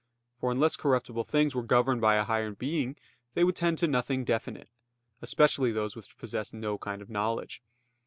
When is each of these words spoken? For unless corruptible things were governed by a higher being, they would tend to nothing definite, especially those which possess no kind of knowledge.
For 0.39 0.51
unless 0.51 0.75
corruptible 0.77 1.25
things 1.25 1.53
were 1.53 1.61
governed 1.61 2.01
by 2.01 2.15
a 2.15 2.23
higher 2.23 2.49
being, 2.49 2.95
they 3.35 3.43
would 3.43 3.55
tend 3.55 3.77
to 3.77 3.87
nothing 3.87 4.23
definite, 4.23 4.69
especially 5.21 5.71
those 5.71 5.95
which 5.95 6.17
possess 6.17 6.51
no 6.53 6.79
kind 6.79 7.03
of 7.03 7.09
knowledge. 7.11 7.61